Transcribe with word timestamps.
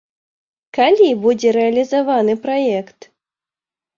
Калі 0.77 1.09
будзе 1.25 1.51
рэалізаваны 1.57 2.33
праект? 2.45 2.99